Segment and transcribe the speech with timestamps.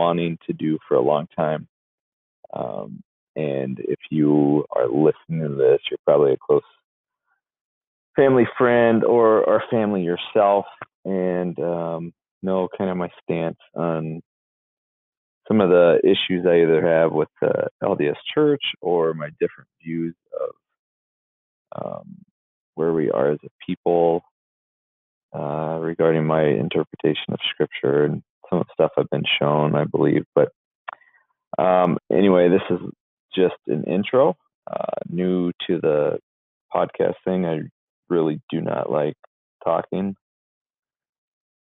[0.00, 1.68] wanting to do for a long time.
[2.54, 3.02] Um,
[3.36, 6.62] and if you are listening to this, you're probably a close
[8.16, 10.64] family friend or, or family yourself
[11.04, 14.22] and um, know kind of my stance on
[15.46, 20.14] some of the issues I either have with the LDS Church or my different views
[20.40, 22.16] of um,
[22.74, 24.22] where we are as a people
[25.36, 29.84] uh, regarding my interpretation of scripture and some of the stuff I've been shown, I
[29.84, 30.24] believe.
[30.34, 30.50] But
[31.58, 32.80] um, anyway, this is
[33.34, 34.36] just an intro.
[34.70, 36.18] Uh, new to the
[36.74, 37.60] podcast thing, I
[38.08, 39.16] really do not like
[39.64, 40.16] talking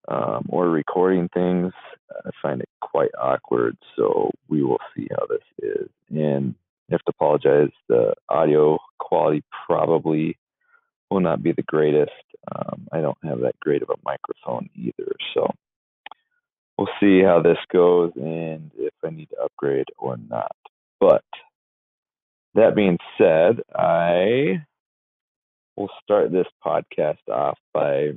[0.07, 1.73] um, or recording things.
[2.11, 5.89] I find it quite awkward, so we will see how this is.
[6.09, 6.55] And
[6.89, 7.71] I have to apologize.
[7.89, 10.37] The audio quality probably
[11.09, 12.11] will not be the greatest.
[12.55, 15.15] Um, I don't have that great of a microphone either.
[15.33, 15.51] So
[16.77, 20.55] we'll see how this goes and if I need to upgrade or not.
[20.99, 21.23] But
[22.55, 24.63] that being said, I
[25.75, 28.11] will start this podcast off by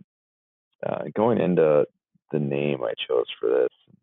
[0.86, 1.86] uh, going into
[2.30, 3.94] the name I chose for this.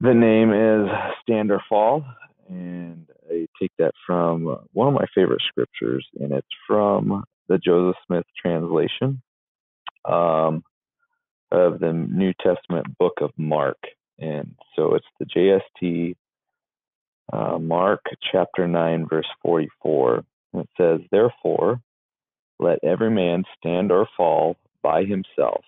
[0.00, 0.88] The name is
[1.22, 2.04] Stand or Fall,
[2.48, 7.96] and I take that from one of my favorite scriptures, and it's from the Joseph
[8.06, 9.22] Smith translation
[10.04, 10.64] um,
[11.52, 13.76] of the New Testament book of Mark.
[14.18, 16.16] And so it's the JST,
[17.32, 18.00] uh, Mark
[18.32, 20.24] chapter 9, verse 44.
[20.54, 21.80] And it says, Therefore,
[22.58, 25.62] let every man stand or fall by himself,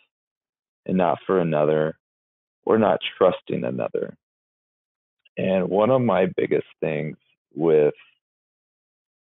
[0.87, 1.99] and not for another,
[2.65, 4.17] or not trusting another.
[5.37, 7.17] And one of my biggest things
[7.55, 7.95] with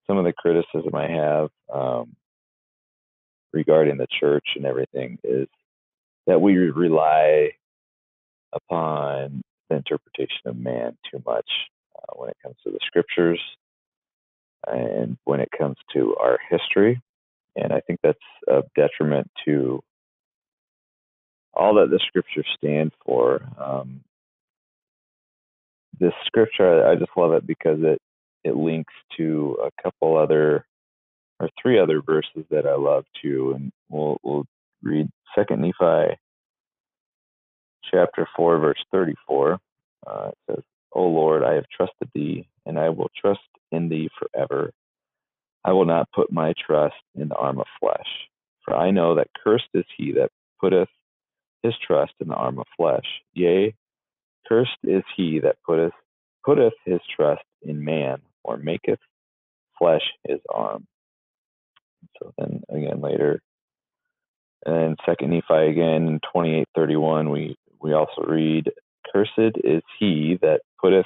[0.05, 2.15] some of the criticism I have um,
[3.53, 5.47] regarding the church and everything is
[6.27, 7.51] that we rely
[8.53, 11.49] upon the interpretation of man too much
[11.95, 13.39] uh, when it comes to the scriptures
[14.67, 17.01] and when it comes to our history.
[17.55, 18.17] And I think that's
[18.47, 19.81] a detriment to
[21.53, 23.41] all that the scriptures stand for.
[23.59, 24.01] Um,
[25.99, 27.99] this scripture, I just love it because it
[28.43, 30.65] it links to a couple other
[31.39, 34.45] or three other verses that I love too, and we'll we'll
[34.83, 36.17] read Second Nephi
[37.91, 39.59] chapter four, verse thirty-four.
[40.05, 40.63] Uh, it says,
[40.93, 44.71] "O Lord, I have trusted Thee, and I will trust in Thee forever.
[45.65, 48.07] I will not put my trust in the arm of flesh,
[48.63, 50.89] for I know that cursed is he that putteth
[51.63, 53.05] his trust in the arm of flesh.
[53.33, 53.73] Yea,
[54.47, 55.93] cursed is he that putteth
[56.45, 58.99] putteth his trust in man, or maketh
[59.79, 60.85] flesh his arm."
[62.19, 63.41] So then again later,
[64.65, 68.71] and then Second Nephi again in twenty eight thirty one, we we also read,
[69.11, 71.05] "Cursed is he that putteth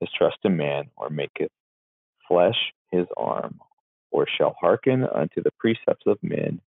[0.00, 1.50] his trust in man, or maketh
[2.26, 3.60] flesh his arm,
[4.10, 6.60] or shall hearken unto the precepts of men,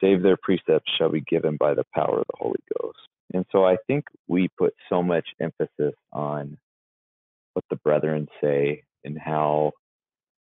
[0.00, 2.98] save their precepts shall be given by the power of the Holy Ghost."
[3.34, 6.58] And so I think we put so much emphasis on
[7.54, 9.72] what the brethren say and how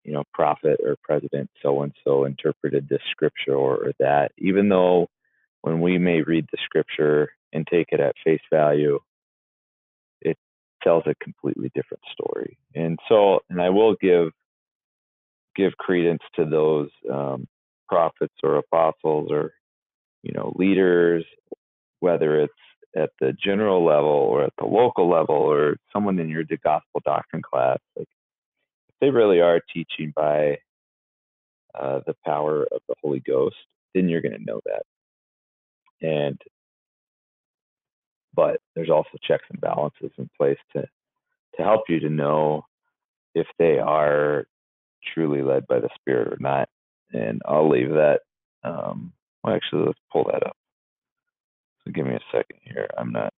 [0.04, 4.70] you know, prophet or president so and so interpreted this scripture or, or that, even
[4.70, 5.08] though
[5.62, 9.00] when we may read the scripture and take it at face value,
[10.22, 10.38] it
[10.84, 12.58] tells a completely different story.
[12.74, 14.30] And so, and I will give
[15.56, 17.48] give credence to those um,
[17.90, 19.54] prophets or apostles or
[20.24, 21.26] you know leaders,
[22.00, 22.54] whether it's
[22.96, 27.42] at the general level or at the local level or someone in your gospel doctrine
[27.42, 28.08] class, like
[29.02, 30.60] they really are teaching by
[31.78, 33.56] uh, the power of the Holy Ghost,
[33.94, 34.84] then you're going to know that.
[36.02, 36.40] And
[38.34, 40.82] but there's also checks and balances in place to
[41.58, 42.66] to help you to know
[43.36, 44.46] if they are
[45.14, 46.70] truly led by the Spirit or not.
[47.12, 48.22] And I'll leave that.
[48.64, 49.12] Um,
[49.44, 50.56] well, actually, let's pull that up.
[51.84, 52.88] So give me a second here.
[52.98, 53.34] I'm not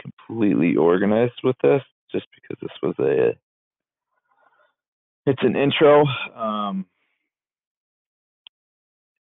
[0.00, 1.82] completely organized with this,
[2.12, 3.36] just because this was a
[5.28, 6.04] it's an intro
[6.34, 6.86] um,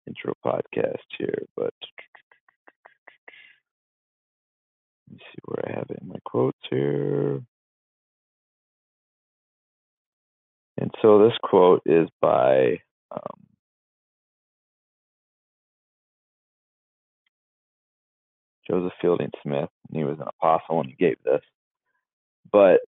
[0.06, 1.72] intro podcast here, but
[5.08, 7.40] let me see where I have it in my quotes here.
[10.76, 12.80] And so this quote is by
[13.10, 13.46] um,
[18.68, 21.40] Joseph Fielding Smith, and he was an apostle and he gave this.
[22.52, 22.80] But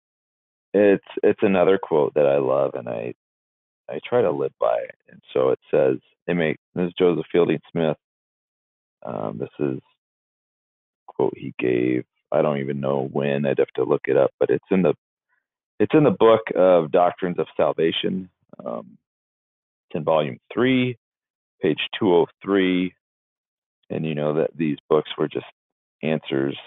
[0.76, 3.14] it's it's another quote that I love, and I
[3.90, 4.96] I try to live by it.
[5.10, 7.98] And so it says they make this is Joseph Fielding Smith.
[9.06, 9.80] Um, this is
[11.08, 12.04] quote he gave.
[12.32, 13.46] I don't even know when.
[13.46, 14.94] I'd have to look it up, but it's in the
[15.80, 18.30] it's in the book of Doctrines of Salvation.
[18.64, 18.98] Um,
[19.90, 20.98] it's in volume three,
[21.62, 22.94] page two hundred three,
[23.90, 25.46] and you know that these books were just
[26.04, 26.58] answers.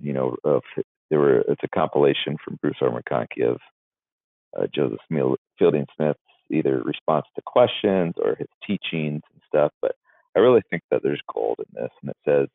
[0.00, 0.62] You know, of
[1.10, 2.90] there were it's a compilation from Bruce R.
[2.90, 3.58] McConkie of
[4.58, 5.00] uh, Joseph
[5.58, 6.20] Fielding Smith's
[6.50, 9.72] either response to questions or his teachings and stuff.
[9.82, 9.92] But
[10.36, 12.48] I really think that there's gold in this, and it says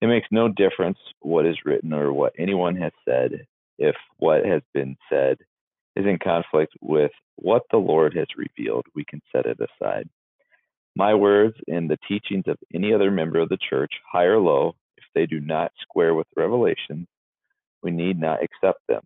[0.00, 3.46] it makes no difference what is written or what anyone has said
[3.78, 5.38] if what has been said
[5.94, 8.86] is in conflict with what the Lord has revealed.
[8.94, 10.08] We can set it aside.
[10.94, 14.74] My words and the teachings of any other member of the church, high or low,
[14.96, 17.06] if they do not square with revelation,
[17.82, 19.02] we need not accept them.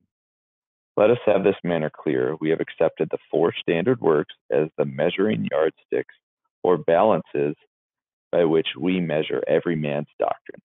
[0.97, 2.37] Let us have this manner clear.
[2.41, 6.15] We have accepted the four standard works as the measuring yardsticks
[6.63, 7.55] or balances
[8.33, 10.63] by which we measure every man's doctrine.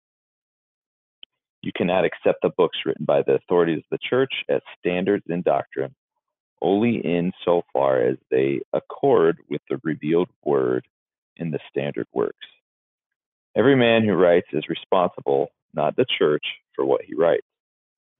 [1.62, 5.42] You cannot accept the books written by the authorities of the church as standards in
[5.42, 5.96] doctrine,
[6.62, 10.88] only in so far as they accord with the revealed word
[11.38, 12.48] in the standard works.
[13.56, 17.48] Every man who writes is responsible, not the church, for what he writes.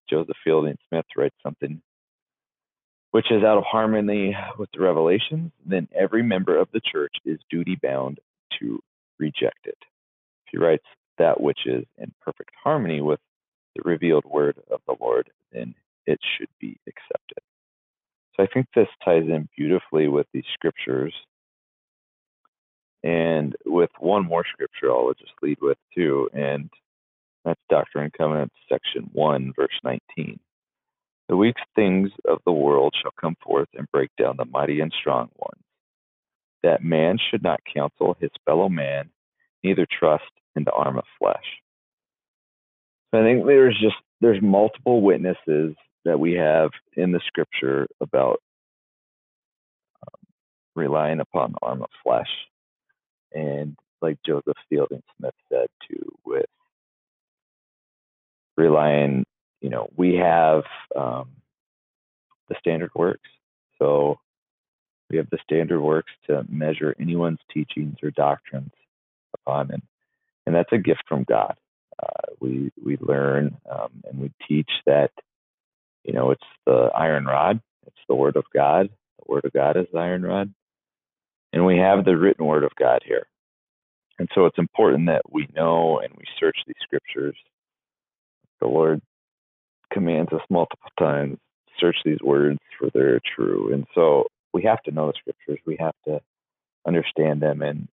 [0.09, 1.81] Joseph Fielding Smith writes something
[3.11, 7.39] which is out of harmony with the revelations, then every member of the church is
[7.49, 8.19] duty bound
[8.59, 8.79] to
[9.19, 9.77] reject it.
[9.79, 10.83] If he writes
[11.17, 13.21] that which is in perfect harmony with
[13.75, 15.75] the revealed word of the Lord, then
[16.05, 17.39] it should be accepted.
[18.35, 21.13] So I think this ties in beautifully with these scriptures.
[23.03, 26.69] And with one more scripture, I'll just lead with too, and
[27.45, 30.39] that's Doctrine and Covenants, section 1, verse 19.
[31.30, 34.92] The weak things of the world shall come forth and break down the mighty and
[35.00, 35.63] strong ones.
[36.63, 39.12] That man should not counsel his fellow man,
[39.63, 40.24] neither trust
[40.56, 41.45] in the arm of flesh.
[43.13, 45.75] So I think there's just there's multiple witnesses
[46.06, 48.41] that we have in the scripture about
[50.07, 50.19] um,
[50.75, 52.30] relying upon the arm of flesh,
[53.33, 56.45] and like Joseph Fielding Smith said too, with
[58.57, 59.25] relying,
[59.61, 60.63] you know, we have
[60.95, 61.29] um,
[62.49, 63.29] the standard works,
[63.79, 64.19] so
[65.09, 68.73] we have the standard works to measure anyone's teachings or doctrines
[69.33, 69.81] upon, and
[70.45, 71.55] and that's a gift from God
[72.01, 75.11] uh, we we learn um, and we teach that
[76.03, 78.89] you know it's the iron rod, it's the word of God.
[79.19, 80.53] The word of God is the iron rod,
[81.53, 83.27] and we have the written word of God here.
[84.17, 87.35] And so it's important that we know and we search these scriptures.
[88.61, 89.01] The Lord
[89.91, 91.37] commands us multiple times
[91.79, 93.73] search these words for they're true.
[93.73, 95.59] And so we have to know the scriptures.
[95.65, 96.21] We have to
[96.87, 97.61] understand them.
[97.61, 97.89] And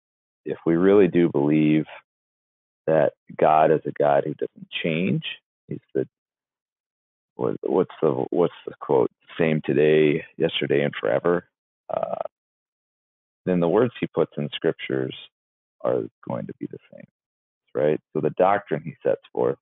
[0.46, 1.86] if we really do believe
[2.90, 5.24] that God is a God who doesn't change.
[5.68, 6.08] He's the
[7.36, 9.12] what, what's the what's the quote?
[9.40, 11.46] Same today, yesterday, and forever.
[11.90, 12.16] Uh,
[13.46, 15.16] then the words he puts in scriptures
[15.82, 17.06] are going to be the same,
[17.76, 18.00] right?
[18.14, 19.58] So the doctrine he sets forth,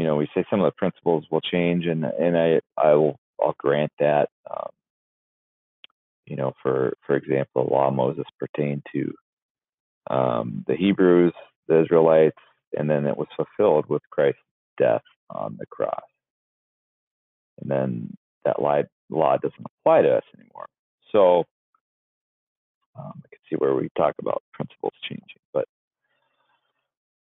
[0.00, 3.18] you know, we say some of the principles will change, and and I I will
[3.38, 4.30] I'll grant that.
[4.50, 4.70] Um,
[6.24, 9.12] you know, for for example, the law of Moses pertained to
[10.08, 11.34] um, the Hebrews,
[11.68, 12.38] the Israelites,
[12.78, 14.40] and then it was fulfilled with Christ's
[14.78, 16.00] death on the cross.
[17.60, 18.16] And then
[18.46, 20.68] that law doesn't apply to us anymore.
[21.12, 21.44] So
[22.98, 25.26] um, I can see where we talk about principles changing.
[25.52, 25.66] But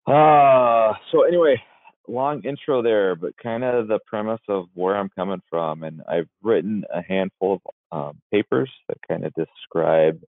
[0.06, 1.60] uh, so anyway,
[2.08, 5.84] long intro there, but kind of the premise of where I'm coming from.
[5.84, 7.62] And I've written a handful
[7.92, 10.22] of um, papers that kind of describe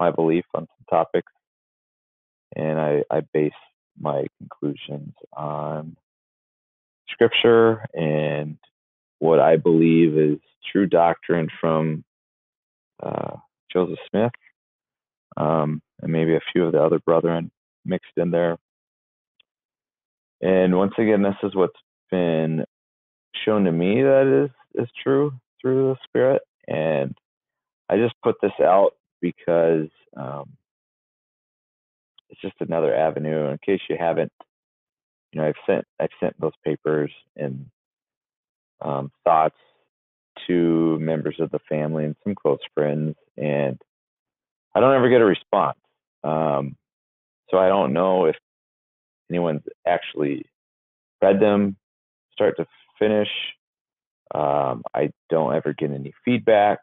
[0.00, 1.32] my belief on some topics
[2.54, 3.52] and I, I base
[4.00, 5.96] my conclusions on
[7.08, 8.58] scripture and
[9.18, 10.38] what I believe is
[10.70, 12.04] true doctrine from
[13.02, 13.36] uh,
[13.72, 14.32] Joseph Smith
[15.36, 17.50] um, and maybe a few of the other brethren
[17.84, 18.58] mixed in there.
[20.42, 21.78] And once again, this is what's
[22.10, 22.64] been
[23.44, 27.16] shown to me that is is true through the Spirit, and
[27.88, 30.56] I just put this out because um,
[32.28, 33.50] it's just another avenue.
[33.50, 34.32] In case you haven't,
[35.32, 37.66] you know, I've sent I've sent those papers and
[38.80, 39.56] um, thoughts
[40.48, 43.80] to members of the family and some close friends, and
[44.74, 45.78] I don't ever get a response.
[46.24, 46.76] Um,
[47.50, 48.36] so I don't know if
[49.32, 50.46] anyone's actually
[51.22, 51.76] read them
[52.32, 52.66] start to
[52.98, 53.28] finish.
[54.34, 56.80] Um, I don't ever get any feedback.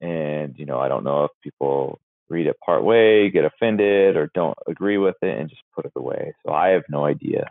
[0.00, 4.30] and you know I don't know if people read it part way, get offended, or
[4.34, 6.34] don't agree with it, and just put it away.
[6.46, 7.50] So I have no idea.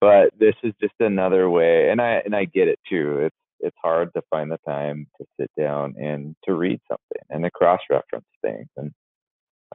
[0.00, 3.20] But this is just another way, and I and I get it too.
[3.20, 7.44] It's it's hard to find the time to sit down and to read something and
[7.44, 8.68] to cross reference things.
[8.76, 8.92] And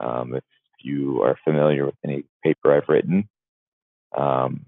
[0.02, 0.44] um, if
[0.84, 3.28] you are familiar with any paper I've written,
[4.18, 4.66] um,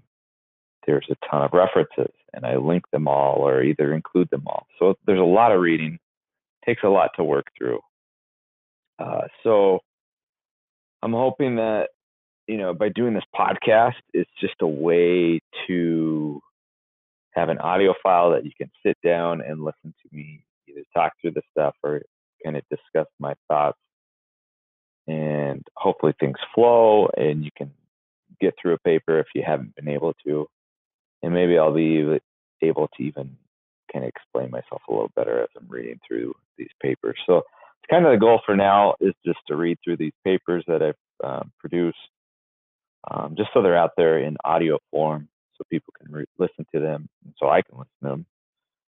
[0.86, 4.66] there's a ton of references, and I link them all or either include them all.
[4.78, 5.98] So there's a lot of reading,
[6.64, 7.80] takes a lot to work through.
[8.98, 9.80] Uh, so
[11.02, 11.88] I'm hoping that
[12.46, 16.40] you know by doing this podcast, it's just a way to
[17.32, 21.12] have an audio file that you can sit down and listen to me either talk
[21.20, 22.02] through the stuff or
[22.44, 23.78] kind of discuss my thoughts
[25.06, 27.70] and hopefully things flow and you can
[28.40, 30.46] get through a paper if you haven't been able to.
[31.22, 32.20] And maybe i'll be
[32.62, 33.36] able to even
[33.92, 37.18] kind of explain myself a little better as i'm reading through these papers.
[37.26, 40.64] So it's kind of the goal for now is just to read through these papers
[40.68, 41.98] that i've um, produced
[43.10, 46.80] um, just so they're out there in audio form so people can re- listen to
[46.80, 48.26] them and so i can listen to them.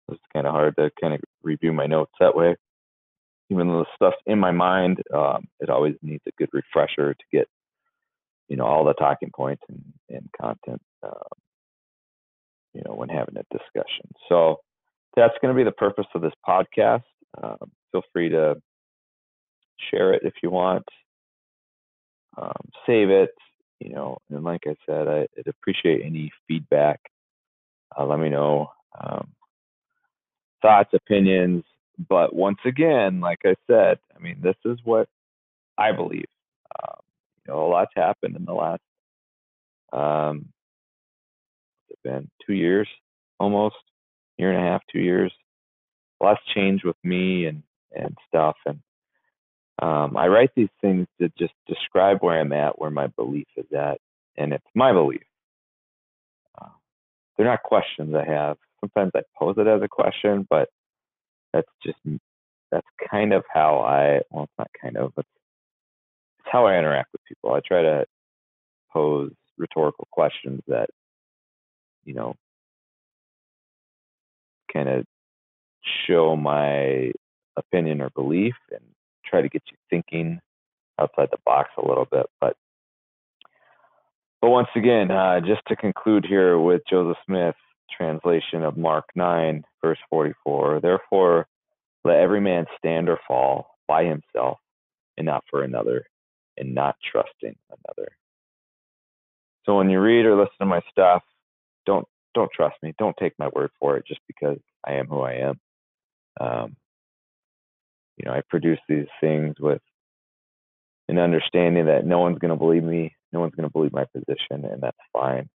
[0.09, 2.55] It's kind of hard to kind of review my notes that way
[3.49, 7.23] even though the stuff's in my mind, um, it always needs a good refresher to
[7.31, 7.47] get,
[8.49, 11.35] you know, all the talking points and, and content, uh,
[12.73, 14.09] you know, when having a discussion.
[14.27, 14.57] So
[15.15, 17.03] that's going to be the purpose of this podcast.
[17.41, 18.61] Um, feel free to
[19.91, 20.85] share it if you want,
[22.37, 23.31] um, save it,
[23.79, 26.99] you know, and like I said, I, would appreciate any feedback.
[27.97, 29.29] Uh, let me know um,
[30.61, 31.63] thoughts, opinions,
[31.97, 35.07] but once again, like I said, I mean, this is what
[35.77, 36.25] I believe.
[36.77, 36.99] Um,
[37.45, 38.81] you know, a lot's happened in the last,
[39.93, 40.49] um,
[41.89, 42.87] it's been two years,
[43.39, 43.75] almost
[44.37, 45.31] year and a half, two years.
[46.21, 47.63] A lot's changed with me and
[47.95, 48.79] and stuff, and
[49.81, 53.71] um, I write these things to just describe where I'm at, where my belief is
[53.77, 53.99] at,
[54.35, 55.23] and it's my belief.
[56.59, 56.69] Uh,
[57.35, 58.57] they're not questions I have.
[58.81, 60.69] Sometimes I pose it as a question, but
[61.53, 61.97] that's just
[62.71, 65.25] that's kind of how I well it's not kind of but
[66.39, 67.53] it's how I interact with people.
[67.53, 68.05] I try to
[68.91, 70.89] pose rhetorical questions that
[72.03, 72.35] you know
[74.71, 75.05] kind of
[76.07, 77.11] show my
[77.57, 78.81] opinion or belief and
[79.25, 80.39] try to get you thinking
[80.99, 82.55] outside the box a little bit but
[84.41, 87.55] but once again uh, just to conclude here with joseph smith
[87.95, 90.79] translation of Mark 9, verse 44.
[90.81, 91.47] Therefore,
[92.03, 94.59] let every man stand or fall by himself
[95.17, 96.05] and not for another,
[96.57, 98.09] and not trusting another.
[99.65, 101.23] So when you read or listen to my stuff,
[101.85, 102.93] don't don't trust me.
[102.99, 105.59] Don't take my word for it just because I am who I am.
[106.39, 106.75] Um,
[108.17, 109.81] you know, I produce these things with
[111.07, 114.05] an understanding that no one's going to believe me, no one's going to believe my
[114.05, 115.49] position, and that's fine.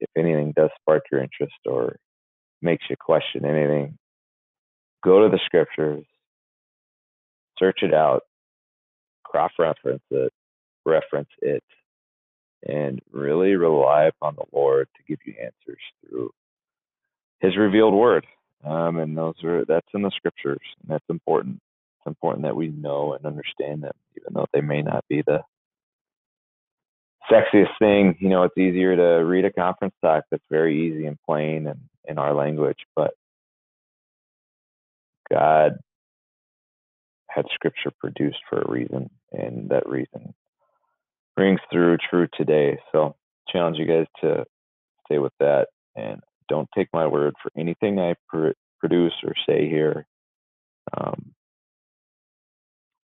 [0.00, 1.96] If anything does spark your interest or
[2.62, 3.98] makes you question anything,
[5.04, 6.04] go to the scriptures,
[7.58, 8.22] search it out,
[9.24, 10.32] cross reference it,
[10.84, 11.62] reference it,
[12.66, 16.30] and really rely upon the Lord to give you answers through
[17.40, 18.26] His revealed Word.
[18.64, 21.60] Um, and those are that's in the scriptures, and that's important.
[21.98, 25.42] It's important that we know and understand them, even though they may not be the
[27.30, 28.16] sexiest thing.
[28.20, 31.80] You know, it's easier to read a conference talk that's very easy and plain and
[32.06, 33.12] in our language, but
[35.30, 35.78] God
[37.28, 40.34] had scripture produced for a reason, and that reason
[41.36, 42.78] rings through true today.
[42.92, 43.14] So,
[43.48, 44.44] challenge you guys to
[45.06, 49.68] stay with that and don't take my word for anything I pr- produce or say
[49.68, 50.06] here.
[50.96, 51.32] Um,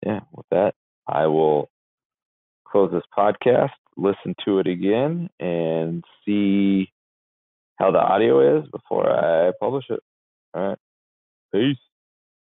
[0.05, 0.75] yeah, with that,
[1.07, 1.69] I will
[2.67, 3.69] close this podcast,
[4.01, 6.91] listen to it again, and see
[7.77, 10.01] how the audio is before I publish it.
[10.53, 10.77] All right.
[11.53, 11.77] Peace.